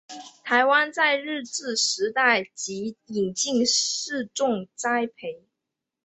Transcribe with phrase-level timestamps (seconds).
[0.43, 5.45] 台湾在日治时代即引进试种栽培。